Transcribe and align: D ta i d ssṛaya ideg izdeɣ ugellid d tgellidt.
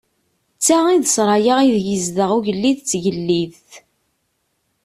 D 0.57 0.61
ta 0.65 0.79
i 0.89 0.97
d 1.03 1.05
ssṛaya 1.09 1.55
ideg 1.63 1.87
izdeɣ 1.97 2.29
ugellid 2.37 2.77
d 2.79 2.83
tgellidt. 2.87 3.69